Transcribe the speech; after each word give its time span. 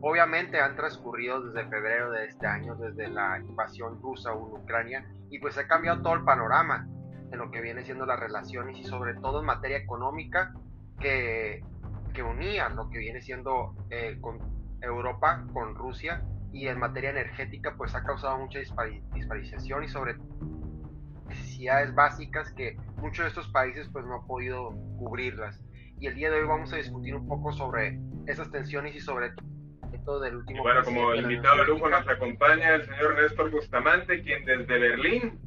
obviamente 0.00 0.60
han 0.60 0.76
transcurrido 0.76 1.42
desde 1.42 1.68
febrero 1.68 2.10
de 2.10 2.26
este 2.26 2.46
año, 2.46 2.74
desde 2.76 3.08
la 3.08 3.38
invasión 3.38 4.00
rusa 4.00 4.32
en 4.32 4.38
Ucrania, 4.38 5.06
y 5.30 5.38
pues 5.38 5.58
ha 5.58 5.66
cambiado 5.66 6.02
todo 6.02 6.14
el 6.14 6.24
panorama 6.24 6.88
en 7.32 7.38
lo 7.38 7.50
que 7.50 7.60
viene 7.60 7.84
siendo 7.84 8.06
las 8.06 8.20
relaciones 8.20 8.78
y 8.78 8.84
sobre 8.84 9.14
todo 9.14 9.40
en 9.40 9.46
materia 9.46 9.78
económica 9.78 10.54
que, 11.00 11.64
que 12.14 12.22
unía 12.22 12.68
lo 12.68 12.88
que 12.88 12.98
viene 12.98 13.20
siendo 13.20 13.74
eh, 13.90 14.18
con 14.20 14.38
Europa 14.80 15.44
con 15.52 15.74
Rusia 15.74 16.22
y 16.52 16.68
en 16.68 16.78
materia 16.78 17.10
energética 17.10 17.74
pues 17.76 17.94
ha 17.94 18.04
causado 18.04 18.38
mucha 18.38 18.60
disparización 18.60 19.84
y 19.84 19.88
sobre 19.88 20.16
necesidades 21.28 21.94
básicas 21.94 22.52
que 22.52 22.76
muchos 22.98 23.24
de 23.24 23.28
estos 23.28 23.48
países 23.48 23.88
pues 23.92 24.04
no 24.04 24.20
han 24.20 24.26
podido 24.26 24.70
cubrirlas. 24.98 25.60
Y 25.98 26.06
el 26.06 26.14
día 26.14 26.30
de 26.30 26.40
hoy 26.40 26.46
vamos 26.46 26.72
a 26.72 26.76
discutir 26.76 27.14
un 27.14 27.26
poco 27.26 27.52
sobre 27.52 27.98
esas 28.26 28.50
tensiones 28.50 28.94
y 28.94 29.00
sobre 29.00 29.30
todo 29.30 29.55
del 30.20 30.36
último... 30.36 30.62
bueno, 30.62 30.84
como 30.84 31.14
invitado 31.14 31.58
de 31.58 31.64
lujo 31.66 31.88
nos 31.88 32.06
acompaña 32.08 32.76
el 32.76 32.86
señor 32.86 33.16
Néstor 33.16 33.50
Bustamante, 33.50 34.22
quien 34.22 34.44
desde 34.44 34.78
Berlín, 34.78 35.38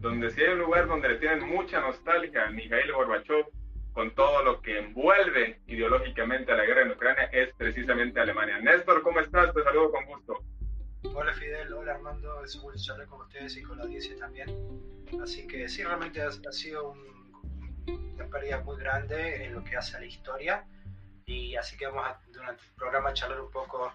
donde 0.00 0.30
sí 0.30 0.42
hay 0.42 0.52
un 0.52 0.58
lugar 0.58 0.86
donde 0.86 1.08
le 1.08 1.16
tienen 1.16 1.48
mucha 1.48 1.80
nostalgia 1.80 2.46
a 2.46 2.50
Mikhail 2.50 2.92
Gorbachev, 2.92 3.46
con 3.92 4.14
todo 4.14 4.42
lo 4.42 4.60
que 4.62 4.78
envuelve 4.78 5.60
ideológicamente 5.66 6.52
a 6.52 6.56
la 6.56 6.64
guerra 6.64 6.82
en 6.82 6.92
Ucrania, 6.92 7.24
es 7.32 7.54
precisamente 7.56 8.20
Alemania. 8.20 8.58
Néstor, 8.58 9.02
¿cómo 9.02 9.20
estás? 9.20 9.52
Te 9.54 9.62
saludo 9.62 9.92
con 9.92 10.06
gusto. 10.06 10.38
Hola 11.14 11.34
Fidel, 11.34 11.72
hola 11.72 11.94
Armando, 11.94 12.44
es 12.44 12.54
un 12.54 12.62
gusto 12.62 12.80
charlar 12.80 13.06
con 13.08 13.20
ustedes 13.22 13.56
y 13.56 13.62
con 13.62 13.76
la 13.76 13.84
audiencia 13.84 14.16
también. 14.16 14.48
Así 15.22 15.46
que 15.46 15.68
sí, 15.68 15.82
realmente 15.82 16.22
ha, 16.22 16.30
sido 16.52 16.94
una 17.86 18.26
pérdida 18.28 18.60
muy 18.60 18.76
grande 18.76 19.44
en 19.44 19.54
lo 19.54 19.64
que 19.64 19.76
hace 19.76 19.96
a 19.96 20.00
la 20.00 20.06
historia 20.06 20.64
y 21.32 21.56
así 21.56 21.76
que 21.76 21.86
vamos 21.86 22.06
a, 22.06 22.20
durante 22.32 22.62
el 22.62 22.72
programa 22.74 23.12
charlar 23.12 23.40
un 23.40 23.50
poco 23.50 23.92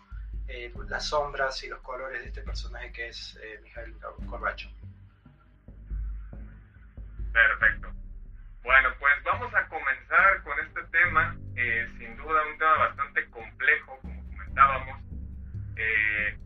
eh, 0.47 0.73
las 0.87 1.05
sombras 1.05 1.63
y 1.63 1.69
los 1.69 1.81
colores 1.81 2.21
de 2.21 2.27
este 2.27 2.41
personaje 2.41 2.91
que 2.91 3.07
es 3.09 3.37
eh, 3.41 3.59
Mijail 3.63 3.95
Gorbachev. 4.25 4.71
Perfecto. 7.33 7.91
Bueno, 8.63 8.89
pues 8.99 9.13
vamos 9.23 9.53
a 9.53 9.67
comenzar 9.67 10.43
con 10.43 10.59
este 10.59 10.83
tema, 10.91 11.37
eh, 11.55 11.87
sin 11.97 12.17
duda 12.17 12.41
un 12.51 12.57
tema 12.57 12.77
bastante 12.79 13.29
complejo, 13.29 13.99
como 14.01 14.25
comentábamos. 14.25 15.01
Eh, 15.75 16.37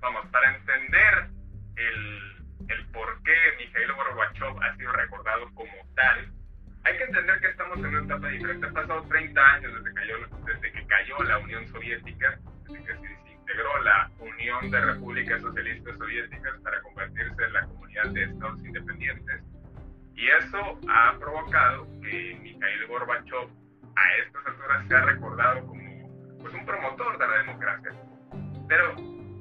vamos, 0.00 0.26
para 0.26 0.54
entender 0.54 1.28
el, 1.76 2.46
el 2.68 2.86
por 2.92 3.22
qué 3.22 3.34
Mikhail 3.58 3.92
Gorbachev 3.94 4.62
ha 4.62 4.76
sido 4.76 4.92
recordado 4.92 5.52
como 5.54 5.72
tal, 5.94 6.32
hay 6.86 6.96
que 6.98 7.04
entender 7.04 7.40
que 7.40 7.48
estamos 7.48 7.78
en 7.78 7.86
una 7.86 8.02
etapa 8.04 8.28
diferente. 8.28 8.66
Han 8.66 8.72
pasado 8.72 9.02
30 9.08 9.40
años 9.40 9.74
desde, 9.74 9.94
cayó, 9.94 10.14
desde 10.46 10.72
que 10.72 10.86
cayó 10.86 11.22
la 11.24 11.38
Unión 11.38 11.66
Soviética, 11.66 12.38
desde 12.68 12.84
que 12.84 13.08
se 13.24 13.32
integró 13.32 13.82
la 13.82 14.08
Unión 14.20 14.70
de 14.70 14.80
Repúblicas 14.80 15.42
Socialistas 15.42 15.98
Soviéticas 15.98 16.54
para 16.62 16.80
convertirse 16.82 17.44
en 17.44 17.52
la 17.52 17.62
comunidad 17.62 18.06
de 18.10 18.22
estados 18.22 18.64
independientes. 18.64 19.42
Y 20.14 20.28
eso 20.28 20.78
ha 20.88 21.18
provocado 21.18 21.88
que 22.02 22.38
Mikhail 22.40 22.86
Gorbachev 22.86 23.48
a 23.96 24.16
estas 24.24 24.46
alturas 24.46 24.86
sea 24.86 25.00
recordado 25.00 25.66
como 25.66 26.38
pues, 26.38 26.54
un 26.54 26.64
promotor 26.64 27.18
de 27.18 27.26
la 27.26 27.38
democracia. 27.38 27.90
Pero 28.68 28.94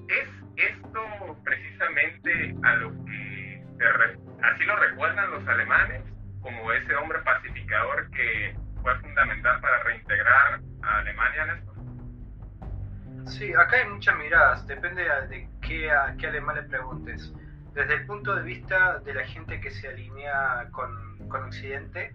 es 0.10 0.30
esto 0.72 1.38
precisamente 1.44 2.56
a 2.64 2.76
lo 2.78 2.92
que 3.06 3.64
así 4.42 4.64
lo 4.64 4.76
recuerdan 4.78 5.30
los 5.30 5.48
alemanes 5.48 6.15
como 6.46 6.72
ese 6.72 6.96
hombre 6.96 7.18
pacificador 7.24 8.08
que 8.12 8.56
fue 8.84 8.96
fundamental 9.00 9.60
para 9.62 9.82
reintegrar 9.84 10.62
a 10.84 10.98
Alemania, 11.00 11.46
Néstor? 11.48 11.76
Sí, 13.26 13.52
acá 13.56 13.78
hay 13.78 13.90
muchas 13.90 14.16
miradas, 14.20 14.68
depende 14.68 15.04
de 15.28 15.50
qué, 15.62 15.90
a 15.90 16.16
qué 16.20 16.28
alemán 16.28 16.58
le 16.58 16.64
preguntes. 16.64 17.34
Desde 17.74 17.96
el 17.96 18.06
punto 18.06 18.36
de 18.36 18.44
vista 18.44 19.00
de 19.00 19.16
la 19.16 19.26
gente 19.26 19.60
que 19.60 19.72
se 19.72 19.88
alinea 19.88 20.68
con, 20.72 21.28
con 21.30 21.46
Occidente, 21.46 22.14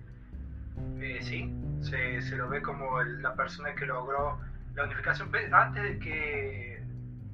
eh, 1.01 1.19
sí, 1.23 1.53
se, 1.81 2.23
se, 2.23 2.37
lo 2.37 2.49
ve 2.49 2.63
como 2.63 3.03
la 3.03 3.35
persona 3.35 3.75
que 3.75 3.85
logró 3.85 4.41
la 4.77 4.85
unificación. 4.85 5.29
Antes 5.53 5.83
de 5.83 5.99
que, 5.99 6.85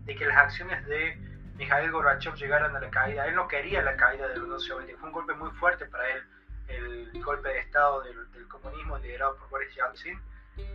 de 0.06 0.16
que 0.16 0.24
las 0.24 0.38
acciones 0.38 0.84
de 0.86 1.18
Mikhail 1.56 1.92
Gorbachev 1.92 2.34
llegaran 2.36 2.74
a 2.74 2.80
la 2.80 2.88
caída, 2.88 3.26
él 3.26 3.34
no 3.34 3.46
quería 3.48 3.82
la 3.82 3.96
caída 3.96 4.28
de 4.28 4.38
la 4.38 4.44
Unión 4.44 4.58
fue 4.98 5.08
un 5.08 5.12
golpe 5.12 5.34
muy 5.34 5.50
fuerte 5.50 5.84
para 5.84 6.08
él 6.08 6.22
el 6.68 7.22
golpe 7.22 7.48
de 7.48 7.58
Estado 7.60 8.02
del, 8.02 8.16
comunismo 8.48 8.98
liderado 8.98 9.36
por 9.36 9.50
Boris 9.50 9.74
Yeltsin, 9.74 10.18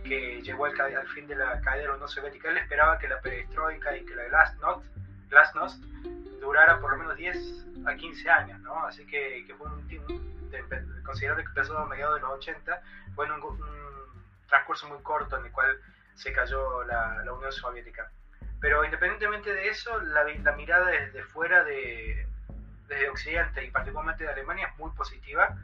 que 0.04 0.40
llegó 0.42 0.66
al, 0.66 0.80
al, 0.80 1.08
fin 1.08 1.26
de 1.26 1.34
la 1.34 1.60
caída 1.60 1.82
de 1.82 1.88
la 1.88 1.94
Unión 1.94 2.08
Soviética. 2.08 2.50
Él 2.50 2.58
esperaba 2.58 2.98
que 2.98 3.08
la 3.08 3.20
perestroika 3.20 3.96
y 3.96 4.04
que 4.04 4.14
la 4.14 4.24
glasnost, 4.24 4.84
glasnost 5.28 5.82
durara 6.40 6.80
por 6.80 6.92
lo 6.92 6.98
menos 6.98 7.16
10 7.16 7.66
a 7.86 7.94
15 7.94 8.30
años, 8.30 8.60
¿no? 8.60 8.86
Así 8.86 9.06
que, 9.06 9.44
que 9.46 9.54
fue 9.54 9.66
un, 9.68 9.78
un 10.08 11.02
considerable 11.04 11.44
que 11.44 11.48
empezó 11.48 11.76
a 11.78 11.86
mediados 11.86 12.16
de 12.16 12.20
los 12.20 12.30
80, 12.32 12.82
fue 13.14 13.26
un, 13.26 13.42
un, 13.42 13.82
transcurso 14.48 14.86
muy 14.88 15.02
corto 15.02 15.38
en 15.38 15.46
el 15.46 15.52
cual 15.52 15.80
se 16.14 16.32
cayó 16.32 16.84
la, 16.84 17.22
la 17.24 17.32
Unión 17.32 17.50
Soviética. 17.52 18.10
Pero 18.60 18.84
independientemente 18.84 19.52
de 19.52 19.68
eso, 19.68 19.98
la, 20.02 20.24
la 20.24 20.52
mirada 20.52 20.86
desde 20.86 21.24
fuera 21.24 21.64
de, 21.64 22.26
desde 22.86 23.08
Occidente 23.08 23.64
y 23.64 23.70
particularmente 23.70 24.24
de 24.24 24.30
Alemania 24.30 24.68
es 24.68 24.78
muy 24.78 24.90
positiva 24.92 25.56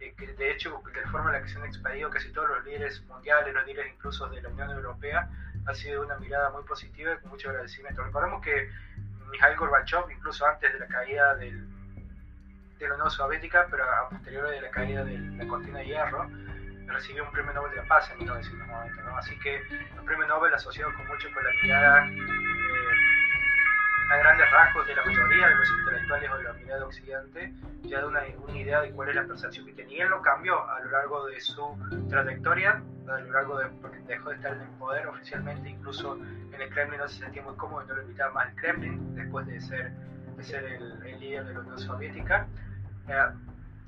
eh, 0.00 0.14
que 0.16 0.26
de 0.26 0.52
hecho, 0.52 0.82
de 0.92 1.00
la 1.00 1.10
forma 1.10 1.30
en 1.30 1.40
la 1.40 1.42
que 1.42 1.48
se 1.48 1.58
han 1.58 1.64
expedido 1.64 2.10
casi 2.10 2.30
todos 2.32 2.48
los 2.48 2.64
líderes 2.64 3.02
mundiales, 3.06 3.54
los 3.54 3.66
líderes 3.66 3.92
incluso 3.94 4.28
de 4.28 4.42
la 4.42 4.48
Unión 4.48 4.70
Europea, 4.70 5.28
ha 5.66 5.74
sido 5.74 6.02
una 6.02 6.16
mirada 6.18 6.50
muy 6.50 6.62
positiva 6.64 7.12
y 7.14 7.18
con 7.18 7.30
mucho 7.30 7.50
agradecimiento. 7.50 8.02
Recordemos 8.04 8.42
que 8.42 8.70
Mikhail 9.30 9.56
Gorbachev, 9.56 10.10
incluso 10.10 10.46
antes 10.46 10.72
de 10.72 10.78
la 10.78 10.86
caída 10.86 11.34
del, 11.36 11.66
de 12.78 12.88
la 12.88 12.94
Unión 12.94 13.10
Soviética, 13.10 13.66
pero 13.70 13.84
a 13.84 14.08
posteriori 14.08 14.56
de 14.56 14.60
la 14.60 14.70
caída 14.70 15.04
de 15.04 15.18
la 15.18 15.46
cortina 15.46 15.78
de 15.78 15.86
hierro, 15.86 16.28
recibió 16.86 17.24
un 17.24 17.32
premio 17.32 17.52
Nobel 17.52 17.72
de 17.72 17.76
la 17.78 17.88
Paz 17.88 18.10
en 18.12 18.18
1990. 18.18 19.02
¿no? 19.02 19.16
Así 19.16 19.38
que 19.40 19.56
el 19.56 20.04
premio 20.04 20.26
Nobel 20.26 20.54
asociado 20.54 20.92
con 20.94 21.06
mucho 21.08 21.28
con 21.32 21.44
la 21.44 21.50
mirada 21.62 22.08
a 24.10 24.16
grandes 24.18 24.50
rasgos 24.50 24.86
de 24.86 24.94
la 24.94 25.04
mayoría 25.04 25.48
de 25.48 25.54
los 25.56 25.70
intelectuales 25.78 26.30
o 26.30 26.38
de 26.38 26.44
la 26.44 26.52
mirada 26.52 26.78
de 26.78 26.84
Occidente, 26.84 27.52
ya 27.82 28.00
da 28.00 28.06
una, 28.06 28.20
una, 28.38 28.56
idea 28.56 28.80
de 28.80 28.90
cuál 28.92 29.08
es 29.08 29.16
la 29.16 29.24
percepción 29.24 29.66
que 29.66 29.72
tenía. 29.72 30.04
Él 30.04 30.10
no 30.10 30.22
cambió 30.22 30.68
a 30.68 30.80
lo 30.80 30.90
largo 30.90 31.26
de 31.26 31.40
su 31.40 32.06
trayectoria, 32.08 32.82
a 33.08 33.18
lo 33.18 33.32
largo 33.32 33.58
de, 33.58 33.66
porque 33.82 33.98
dejó 34.06 34.30
de 34.30 34.36
estar 34.36 34.52
en 34.52 34.60
el 34.60 34.68
poder 34.78 35.06
oficialmente, 35.08 35.70
incluso 35.70 36.16
en 36.16 36.60
el 36.60 36.70
Kremlin 36.70 37.00
no 37.00 37.08
se 37.08 37.18
sentía 37.18 37.42
muy 37.42 37.56
cómodo 37.56 37.84
y 37.84 37.88
no 37.88 37.94
lo 37.94 38.02
invitaba 38.02 38.32
más 38.32 38.48
al 38.48 38.54
Kremlin 38.54 39.14
después 39.14 39.46
de 39.46 39.60
ser, 39.60 39.90
de 40.36 40.44
ser 40.44 40.64
el, 40.64 41.06
el 41.06 41.20
líder 41.20 41.44
de 41.46 41.54
la 41.54 41.60
Unión 41.60 41.78
Soviética. 41.78 42.46
Eh, 43.08 43.26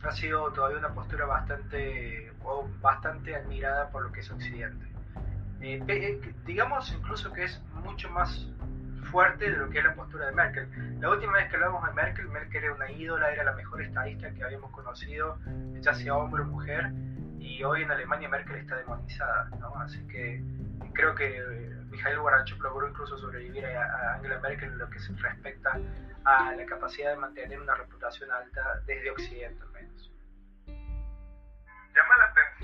ha 0.02 0.12
sido 0.12 0.52
todavía 0.52 0.78
una 0.78 0.94
postura 0.94 1.26
bastante, 1.26 2.32
o 2.44 2.68
bastante 2.80 3.34
admirada 3.34 3.90
por 3.90 4.04
lo 4.04 4.12
que 4.12 4.20
es 4.20 4.30
Occidente. 4.30 4.86
Eh, 5.60 5.82
eh, 5.88 6.34
digamos 6.46 6.92
incluso 6.92 7.32
que 7.32 7.44
es 7.44 7.60
mucho 7.82 8.08
más 8.10 8.46
fuerte 9.10 9.50
de 9.50 9.56
lo 9.56 9.68
que 9.70 9.78
es 9.78 9.84
la 9.84 9.94
postura 9.94 10.26
de 10.26 10.32
Merkel. 10.32 10.68
La 11.00 11.10
última 11.10 11.32
vez 11.34 11.48
que 11.48 11.56
hablamos 11.56 11.84
de 11.86 11.92
Merkel, 11.92 12.28
Merkel 12.28 12.64
era 12.64 12.74
una 12.74 12.90
ídola, 12.90 13.30
era 13.32 13.44
la 13.44 13.52
mejor 13.52 13.82
estadista 13.82 14.30
que 14.32 14.44
habíamos 14.44 14.70
conocido, 14.70 15.38
ya 15.80 15.94
sea 15.94 16.14
hombre 16.14 16.42
o 16.42 16.46
mujer, 16.46 16.90
y 17.38 17.62
hoy 17.64 17.82
en 17.82 17.90
Alemania 17.90 18.28
Merkel 18.28 18.56
está 18.56 18.76
demonizada, 18.76 19.48
¿no? 19.58 19.74
Así 19.80 20.06
que 20.08 20.42
creo 20.92 21.14
que 21.14 21.42
Mikhail 21.90 22.18
Gorbachev 22.18 22.60
logró 22.60 22.88
incluso 22.88 23.16
sobrevivir 23.18 23.64
a, 23.66 24.14
Angela 24.14 24.38
Merkel 24.40 24.72
en 24.72 24.78
lo 24.78 24.90
que 24.90 24.98
se 24.98 25.12
respecta 25.14 25.78
a 26.24 26.52
la 26.54 26.66
capacidad 26.66 27.10
de 27.10 27.16
mantener 27.16 27.60
una 27.60 27.74
reputación 27.74 28.30
alta 28.30 28.80
desde 28.86 29.10
Occidente 29.10 29.62
al 29.62 29.70
menos. 29.70 30.12
Llama 30.66 32.16
la 32.18 32.24
atención 32.26 32.57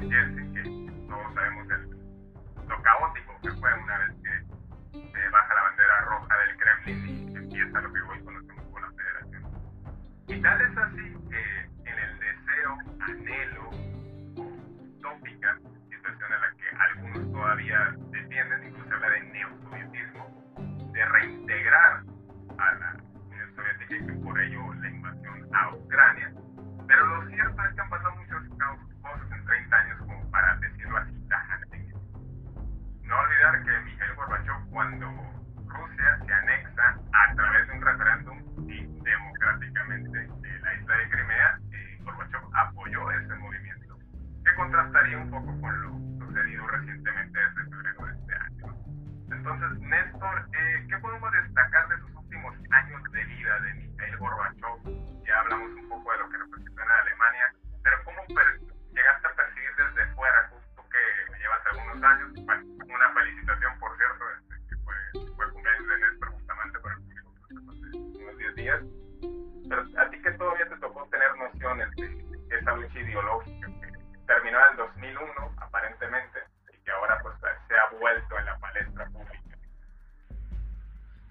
gerçekleşti. 0.00 0.97
Que 73.44 73.88
terminó 74.26 74.58
en 74.58 74.70
el 74.72 74.76
2001, 74.76 75.32
aparentemente, 75.58 76.38
y 76.72 76.84
que 76.84 76.90
ahora 76.90 77.18
pues 77.22 77.34
se 77.68 77.74
ha 77.74 77.98
vuelto 77.98 78.38
en 78.38 78.44
la 78.44 78.58
palestra 78.58 79.06
pública. 79.06 79.58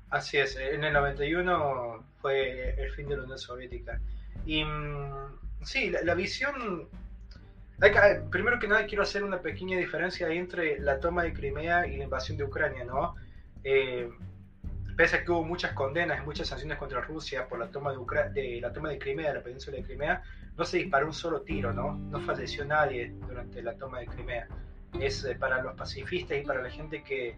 Así 0.10 0.38
es, 0.38 0.56
en 0.56 0.84
el 0.84 0.94
91 0.94 2.04
fue 2.22 2.82
el 2.82 2.92
fin 2.92 3.10
de 3.10 3.18
la 3.18 3.24
Unión 3.24 3.38
Soviética. 3.38 4.00
Y 4.46 4.64
mm, 4.64 5.64
sí, 5.64 5.90
la, 5.90 6.14
visión... 6.16 6.88
primero 8.32 8.58
que 8.60 8.68
nada 8.68 8.86
quiero 8.86 9.04
hacer 9.04 9.24
una 9.24 9.42
pequeña 9.42 9.78
diferencia 9.78 10.30
entre 10.30 10.80
la 10.80 11.00
toma 11.00 11.24
de 11.24 11.34
Crimea 11.34 11.88
y 11.88 11.98
la 11.98 12.06
invasión 12.06 12.38
de 12.38 12.46
Ucrania, 12.46 12.86
¿no? 12.86 13.16
Eh, 13.64 14.10
pese 14.98 15.18
a 15.18 15.24
que 15.24 15.32
hubo 15.32 15.44
muchas 15.44 15.74
condenas 15.74 16.22
y 16.22 16.26
muchas 16.26 16.48
sanciones 16.48 16.78
contra 16.78 17.00
Rusia 17.02 17.48
por 17.48 17.60
la 17.60 17.68
toma 17.68 17.94
de, 17.94 18.30
de, 18.34 18.60
la 18.60 18.74
toma 18.74 18.90
de 18.90 18.98
Crimea, 18.98 19.30
de 19.30 19.36
la 19.36 19.44
península 19.44 19.78
de 19.78 19.84
Crimea, 19.84 20.24
no 20.58 20.66
se 20.66 20.78
disparó 20.78 21.06
un 21.06 21.14
solo 21.14 21.42
tiro, 21.42 21.72
¿no? 21.72 21.94
No 21.94 22.20
falleció 22.20 22.66
nadie 22.66 23.14
durante 23.28 23.62
la 23.62 23.76
toma 23.76 24.00
de 24.00 24.08
Crimea. 24.08 24.48
Es 25.00 25.24
eh, 25.24 25.36
para 25.36 25.62
los 25.62 25.76
pacifistas 25.76 26.40
y 26.40 26.42
para 26.42 26.64
la 26.64 26.70
gente 26.72 27.04
que 27.04 27.30
eh, 27.30 27.38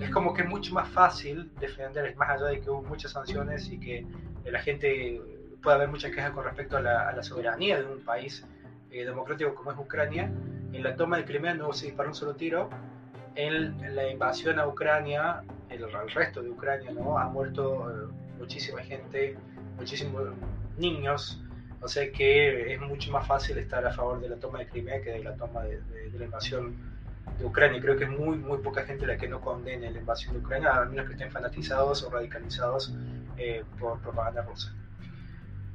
es 0.00 0.10
como 0.10 0.32
que 0.32 0.42
es 0.42 0.48
mucho 0.48 0.72
más 0.72 0.88
fácil 0.88 1.50
defender, 1.58 2.14
más 2.16 2.30
allá 2.30 2.46
de 2.46 2.60
que 2.60 2.70
hubo 2.70 2.82
muchas 2.82 3.10
sanciones 3.10 3.68
y 3.68 3.80
que 3.80 4.06
la 4.44 4.60
gente 4.60 5.20
puede 5.62 5.76
haber 5.76 5.88
muchas 5.88 6.12
quejas 6.12 6.30
con 6.30 6.44
respecto 6.44 6.76
a 6.76 6.80
la, 6.80 7.22
soberanía 7.24 7.80
de 7.80 7.86
un 7.86 8.04
país 8.04 8.46
eh, 8.92 9.04
democrático 9.04 9.52
como 9.56 9.72
es 9.72 9.78
Ucrania. 9.78 10.30
En 10.72 10.82
la 10.84 10.94
toma 10.94 11.16
de 11.16 11.24
Crimea 11.24 11.54
no 11.54 11.72
se 11.72 11.86
disparó 11.86 12.10
un 12.10 12.14
solo 12.14 12.36
tiro. 12.36 12.70
En, 13.34 13.94
la 13.94 14.08
invasión 14.08 14.58
a 14.58 14.66
Ucrania, 14.66 15.42
el, 15.76 15.84
el, 15.84 16.10
resto 16.10 16.42
de 16.42 16.50
Ucrania, 16.50 16.90
¿no? 16.90 17.18
Ha 17.18 17.28
muerto 17.28 18.10
muchísima 18.38 18.82
gente, 18.82 19.36
muchísimos 19.76 20.22
niños, 20.76 21.40
o 21.80 21.88
sea 21.88 22.10
que 22.10 22.72
es 22.72 22.80
mucho 22.80 23.10
más 23.12 23.26
fácil 23.26 23.58
estar 23.58 23.86
a 23.86 23.92
favor 23.92 24.20
de 24.20 24.28
la 24.28 24.36
toma 24.36 24.58
de 24.58 24.66
Crimea 24.66 25.00
que 25.02 25.10
de 25.10 25.24
la 25.24 25.36
toma 25.36 25.62
de, 25.64 25.80
la 26.18 26.24
invasión 26.24 26.74
de 27.38 27.44
Ucrania. 27.44 27.80
Creo 27.80 27.96
que 27.96 28.04
es 28.04 28.10
muy, 28.10 28.36
muy 28.38 28.58
poca 28.58 28.84
gente 28.84 29.06
la 29.06 29.16
que 29.16 29.28
no 29.28 29.40
condene 29.40 29.90
la 29.90 29.98
invasión 29.98 30.34
de 30.34 30.40
Ucrania, 30.40 30.74
a 30.74 30.84
menos 30.86 31.06
que 31.06 31.12
estén 31.12 31.30
fanatizados 31.30 32.02
o 32.02 32.10
radicalizados 32.10 32.94
eh, 33.36 33.62
por 33.78 34.00
propaganda 34.00 34.42
rusa. 34.42 34.74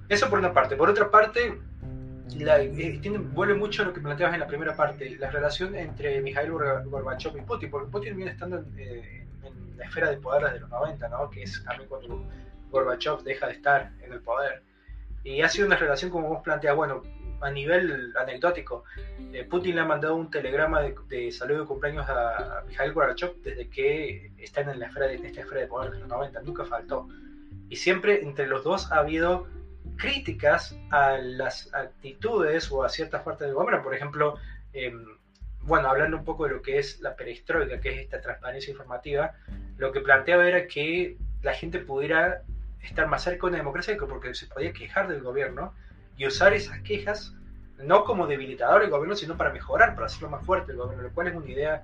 Eso 0.09 0.29
por 0.29 0.39
una 0.39 0.53
parte. 0.53 0.75
Por 0.75 0.89
otra 0.89 1.09
parte, 1.09 1.59
la, 2.37 2.61
eh, 2.61 2.99
vuelve 3.33 3.53
mucho 3.53 3.83
a 3.83 3.85
lo 3.85 3.93
que 3.93 4.01
planteabas 4.01 4.33
en 4.33 4.41
la 4.41 4.47
primera 4.47 4.75
parte, 4.75 5.17
la 5.17 5.29
relación 5.29 5.75
entre 5.75 6.21
Mikhail 6.21 6.51
Gorbachev 6.51 7.37
y 7.37 7.41
Putin, 7.41 7.69
porque 7.69 7.91
Putin 7.91 8.15
viene 8.17 8.31
estando 8.31 8.57
en, 8.57 8.65
eh, 8.77 9.20
la 9.77 9.85
esfera 9.85 10.09
de 10.09 10.17
poder 10.17 10.43
desde 10.45 10.59
los 10.59 10.69
90, 10.69 11.09
¿no? 11.09 11.29
que 11.29 11.43
es 11.43 11.63
también 11.63 11.89
cuando 11.89 12.25
Gorbachev 12.69 13.23
deja 13.23 13.47
de 13.47 13.53
estar 13.53 13.91
en 14.01 14.13
el 14.13 14.21
poder. 14.21 14.63
Y 15.23 15.41
ha 15.41 15.49
sido 15.49 15.67
una 15.67 15.75
relación, 15.75 16.09
como 16.09 16.29
vos 16.29 16.41
planteas, 16.43 16.75
bueno, 16.75 17.03
a 17.41 17.49
nivel 17.49 18.13
anecdótico, 18.17 18.83
eh, 19.33 19.43
Putin 19.43 19.75
le 19.75 19.81
ha 19.81 19.85
mandado 19.85 20.15
un 20.15 20.29
telegrama 20.29 20.81
de, 20.81 20.95
de 21.09 21.31
saludo 21.31 21.61
de 21.61 21.67
cumpleaños 21.67 22.07
a, 22.07 22.63
Mikhail 22.67 22.93
Gorbachev 22.93 23.35
desde 23.41 23.69
que 23.69 24.31
están 24.37 24.69
en, 24.69 24.79
la 24.79 24.87
esfera 24.87 25.07
de, 25.07 25.15
esta 25.15 25.41
esfera 25.41 25.61
de 25.61 25.67
poder 25.67 25.91
de 25.91 25.99
los 25.99 26.07
90, 26.07 26.41
nunca 26.41 26.65
faltó. 26.65 27.07
Y 27.69 27.75
siempre 27.75 28.21
entre 28.21 28.47
los 28.47 28.63
dos 28.63 28.91
ha 28.91 28.97
habido 28.97 29.47
críticas 29.97 30.77
a 30.89 31.17
las 31.17 31.73
actitudes 31.73 32.71
o 32.71 32.83
a 32.83 32.89
ciertas 32.89 33.23
partes 33.23 33.47
del 33.47 33.55
gobierno. 33.55 33.83
Por 33.83 33.95
ejemplo, 33.95 34.37
em, 34.73 35.05
bueno, 35.63 35.89
hablando 35.89 36.17
un 36.17 36.25
poco 36.25 36.45
de 36.45 36.51
lo 36.51 36.61
que 36.61 36.79
es 36.79 36.99
la 37.01 37.15
perestroika, 37.15 37.79
que 37.79 37.89
es 37.89 37.99
esta 38.01 38.21
transparencia 38.21 38.71
informativa, 38.71 39.33
lo 39.77 39.91
que 39.91 40.01
planteaba 40.01 40.47
era 40.47 40.67
que 40.67 41.17
la 41.41 41.53
gente 41.53 41.79
pudiera 41.79 42.41
estar 42.81 43.07
más 43.07 43.23
cerca 43.23 43.41
de 43.41 43.47
una 43.47 43.57
democracia 43.57 43.97
porque 43.97 44.33
se 44.33 44.47
podía 44.47 44.73
quejar 44.73 45.07
del 45.07 45.21
gobierno 45.21 45.73
y 46.17 46.25
usar 46.25 46.53
esas 46.53 46.79
quejas 46.81 47.35
no 47.83 48.03
como 48.03 48.27
debilitador 48.27 48.81
del 48.81 48.89
gobierno, 48.89 49.15
sino 49.15 49.37
para 49.37 49.51
mejorar, 49.51 49.95
para 49.95 50.07
hacerlo 50.07 50.29
más 50.29 50.45
fuerte 50.45 50.71
el 50.71 50.77
gobierno, 50.77 51.03
lo 51.03 51.11
cual 51.11 51.27
es 51.27 51.35
una 51.35 51.49
idea 51.49 51.83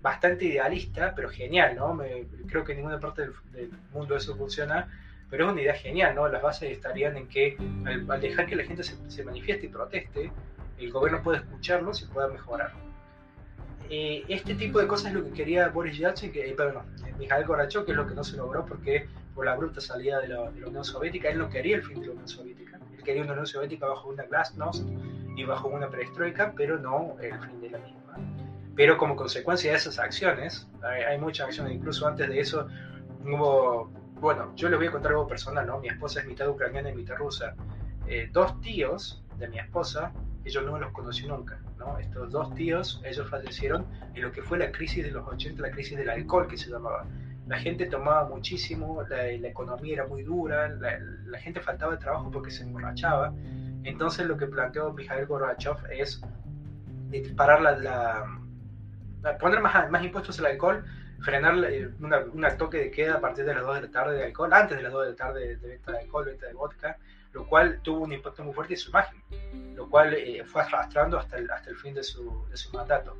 bastante 0.00 0.44
idealista, 0.44 1.14
pero 1.16 1.28
genial, 1.28 1.76
¿no? 1.76 1.98
creo 2.46 2.64
que 2.64 2.72
en 2.72 2.78
ninguna 2.78 3.00
parte 3.00 3.22
del, 3.52 3.70
mundo 3.92 4.16
eso 4.16 4.36
funciona, 4.36 4.88
pero 5.30 5.46
es 5.46 5.52
una 5.52 5.62
idea 5.62 5.74
genial, 5.74 6.14
¿no? 6.14 6.28
Las 6.28 6.42
bases 6.42 6.70
estarían 6.70 7.16
en 7.16 7.26
que 7.26 7.56
al, 7.86 8.20
dejar 8.20 8.46
que 8.46 8.54
la 8.54 8.64
gente 8.64 8.84
se, 8.84 9.24
manifieste 9.24 9.66
y 9.66 9.70
proteste, 9.70 10.30
el 10.78 10.92
gobierno 10.92 11.22
puede 11.22 11.38
escucharlos 11.38 12.02
y 12.02 12.06
pueda 12.06 12.28
mejorar. 12.28 12.72
Eh, 13.90 14.24
este 14.28 14.54
tipo 14.54 14.78
de 14.78 14.86
cosas 14.86 15.08
es 15.08 15.14
lo 15.14 15.24
que 15.24 15.32
quería 15.32 15.68
Boris 15.68 15.98
Yeltsin, 15.98 16.32
que, 16.32 16.48
eh, 16.48 16.54
perdón, 16.54 16.84
Mikhail 17.18 17.46
Gorbachev, 17.46 17.84
que 17.84 17.92
es 17.92 17.96
lo 17.96 18.06
que 18.06 18.14
no 18.14 18.24
se 18.24 18.36
logró 18.36 18.64
porque 18.64 19.06
por 19.34 19.44
la 19.44 19.56
bruta 19.56 19.80
salida 19.80 20.20
de 20.20 20.28
la, 20.28 20.42
Unión 20.42 20.84
Soviética. 20.84 21.28
Él 21.28 21.38
no 21.38 21.50
quería 21.50 21.76
el 21.76 21.82
fin 21.82 22.00
de 22.00 22.06
la 22.06 22.12
Unión 22.12 22.28
Soviética. 22.28 22.78
Él 22.96 23.02
quería 23.02 23.22
una 23.22 23.32
Unión 23.32 23.46
Soviética 23.46 23.86
bajo 23.86 24.08
una 24.08 24.24
glasnost 24.24 24.86
y 25.36 25.44
bajo 25.44 25.68
una 25.68 25.88
perestroika, 25.88 26.52
pero 26.56 26.78
no 26.78 27.16
el 27.20 27.38
fin 27.40 27.60
de 27.60 27.70
la 27.70 27.78
misma. 27.78 28.16
Pero 28.76 28.96
como 28.96 29.16
consecuencia 29.16 29.70
de 29.70 29.76
esas 29.76 29.98
acciones, 29.98 30.68
hay, 30.82 31.18
muchas 31.18 31.48
acciones, 31.48 31.74
incluso 31.74 32.06
antes 32.06 32.28
de 32.28 32.40
eso 32.40 32.66
hubo, 33.24 33.90
bueno, 34.20 34.52
yo 34.56 34.68
les 34.68 34.78
voy 34.78 34.88
a 34.88 34.92
contar 34.92 35.12
algo 35.12 35.26
personal, 35.26 35.66
¿no? 35.66 35.78
Mi 35.78 35.88
esposa 35.88 36.20
es 36.20 36.26
mitad 36.26 36.48
ucraniana 36.48 36.90
y 36.90 36.94
mitad 36.94 37.16
rusa. 37.16 37.54
Eh, 38.06 38.28
dos 38.32 38.60
tíos 38.60 39.24
de 39.38 39.48
mi 39.48 39.58
esposa, 39.58 40.12
ellos 40.44 40.64
no 40.64 40.78
los 40.78 40.92
conocí 40.92 41.26
nunca, 41.26 41.58
¿no? 41.78 41.98
Estos 41.98 42.30
dos 42.30 42.54
tíos, 42.54 43.00
ellos 43.04 43.28
fallecieron 43.28 43.86
en 44.14 44.22
lo 44.22 44.32
que 44.32 44.42
fue 44.42 44.58
la 44.58 44.70
crisis 44.70 45.04
de 45.04 45.10
los 45.10 45.26
80, 45.26 45.62
la 45.62 45.70
crisis 45.70 45.96
del 45.96 46.10
alcohol 46.10 46.46
que 46.46 46.56
se 46.56 46.70
llamaba 46.70 47.06
la 47.46 47.58
gente 47.58 47.86
tomaba 47.86 48.26
muchísimo, 48.28 49.02
la, 49.08 49.28
economía 49.30 49.94
era 49.94 50.06
muy 50.06 50.22
dura, 50.22 50.68
la, 50.68 51.38
gente 51.38 51.60
faltaba 51.60 51.92
de 51.92 51.98
trabajo 51.98 52.30
porque 52.30 52.50
se 52.50 52.62
emborrachaba. 52.62 53.34
Entonces 53.82 54.26
lo 54.26 54.36
que 54.36 54.46
planteó 54.46 54.92
Mikhail 54.92 55.26
Gorbachev 55.26 55.76
es 55.90 56.22
parar 57.36 57.60
la, 57.60 58.24
poner 59.38 59.60
más, 59.60 59.90
más 59.90 60.02
impuestos 60.02 60.38
al 60.38 60.46
alcohol, 60.46 60.84
frenar 61.20 61.54
un 61.54 62.44
toque 62.58 62.78
de 62.78 62.90
queda 62.90 63.16
a 63.16 63.20
partir 63.20 63.44
de 63.44 63.54
las 63.54 63.62
2 63.62 63.74
de 63.76 63.82
la 63.82 63.90
tarde 63.90 64.16
de 64.16 64.24
alcohol, 64.24 64.52
antes 64.52 64.76
de 64.78 64.82
las 64.82 64.92
2 64.92 65.04
de 65.04 65.10
la 65.10 65.16
tarde 65.16 65.56
de, 65.56 65.68
venta 65.68 65.92
de 65.92 65.98
alcohol, 65.98 66.24
venta 66.24 66.46
de 66.46 66.54
vodka, 66.54 66.98
lo 67.34 67.46
cual 67.46 67.80
tuvo 67.82 68.04
un 68.04 68.12
impacto 68.12 68.44
muy 68.44 68.54
fuerte 68.54 68.74
en 68.74 68.78
su 68.78 68.90
imagen, 68.90 69.22
lo 69.74 69.90
cual 69.90 70.14
eh, 70.14 70.44
fue 70.44 70.62
arrastrando 70.62 71.18
hasta 71.18 71.36
el, 71.36 71.50
hasta 71.50 71.68
el 71.68 71.76
fin 71.76 71.92
de 71.92 72.02
su, 72.02 72.46
de 72.48 72.56
su 72.56 72.72
mandato. 72.72 73.16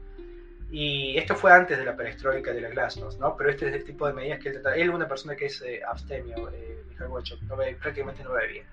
Y 0.70 1.18
esto 1.18 1.34
fue 1.36 1.52
antes 1.52 1.76
de 1.76 1.84
la 1.84 1.96
perestroika 1.96 2.52
de 2.52 2.60
la 2.60 2.68
Glasnost, 2.68 3.20
¿no? 3.20 3.36
Pero 3.36 3.50
este 3.50 3.68
es 3.68 3.74
el 3.74 3.84
tipo 3.84 4.06
de 4.06 4.12
medidas 4.12 4.40
que 4.40 4.48
él 4.48 4.54
trata. 4.60 4.76
Él 4.76 4.88
es 4.88 4.94
una 4.94 5.06
persona 5.06 5.36
que 5.36 5.46
es 5.46 5.60
eh, 5.62 5.82
abstemio, 5.86 6.50
eh, 6.50 6.84
no 6.98 7.56
prácticamente 7.80 8.22
no 8.24 8.32
bebía. 8.32 8.64